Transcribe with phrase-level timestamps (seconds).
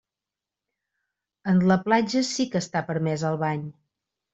[1.53, 3.73] En la platja sí que està permès el bany.